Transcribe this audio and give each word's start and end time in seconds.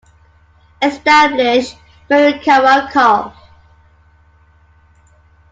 Established 0.81 1.77
Marukawa 2.09 2.91
Conf. 2.91 3.35